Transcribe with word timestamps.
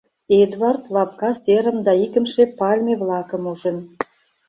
Эдвард 0.41 0.83
лапка 0.95 1.31
серым 1.43 1.77
да 1.85 1.91
икымше 2.05 2.43
пальме-влакым 2.57 3.43
ужын. 3.51 3.77